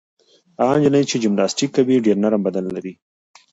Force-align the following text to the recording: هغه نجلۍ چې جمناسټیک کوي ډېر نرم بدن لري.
هغه 0.59 0.73
نجلۍ 0.81 1.03
چې 1.09 1.21
جمناسټیک 1.23 1.69
کوي 1.77 1.95
ډېر 2.05 2.17
نرم 2.23 2.41
بدن 2.47 2.65
لري. 2.75 2.93